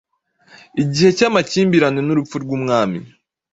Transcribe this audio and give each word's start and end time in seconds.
Igihe 0.83 1.09
cyamakimbirane 1.17 1.99
nurupfu 2.03 2.35
rwumwami 2.43 2.99